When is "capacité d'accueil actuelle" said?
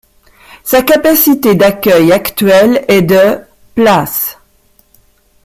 0.81-2.83